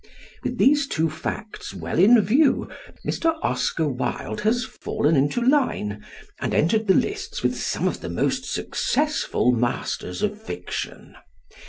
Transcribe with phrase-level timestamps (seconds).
[0.43, 2.67] With these two facts well in view,
[3.05, 3.37] Mr.
[3.43, 6.03] Oscar Wilde has fallen into line,
[6.39, 11.15] and entered the lists with some of the most successful masters of fiction.